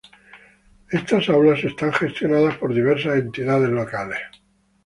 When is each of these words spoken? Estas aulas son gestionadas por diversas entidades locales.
Estas 0.89 1.29
aulas 1.29 1.59
son 1.77 1.93
gestionadas 1.93 2.57
por 2.57 2.73
diversas 2.73 3.17
entidades 3.19 3.69
locales. 3.69 4.19